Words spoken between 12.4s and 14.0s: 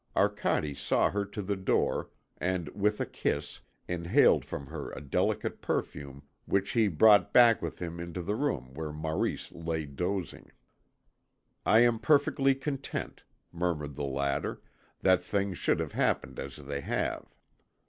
content," murmured